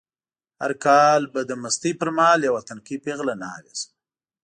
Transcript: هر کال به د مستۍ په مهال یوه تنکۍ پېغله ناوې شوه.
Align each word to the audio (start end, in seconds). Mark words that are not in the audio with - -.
هر 0.61 0.71
کال 0.85 1.21
به 1.33 1.41
د 1.45 1.51
مستۍ 1.61 1.93
په 1.99 2.07
مهال 2.17 2.39
یوه 2.47 2.61
تنکۍ 2.67 2.97
پېغله 3.05 3.33
ناوې 3.41 3.73
شوه. 3.79 3.87